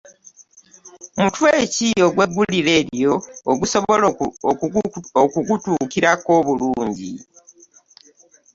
Omutwe 1.17 1.49
ki 1.73 1.89
ogw’eggulire 2.07 2.71
eryo 2.81 3.13
ogusobola 3.51 4.05
okugutuukirako 5.23 6.29
obulungi. 6.39 7.11